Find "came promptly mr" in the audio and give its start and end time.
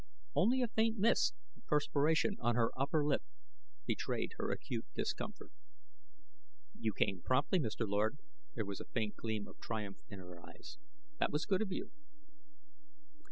6.91-7.87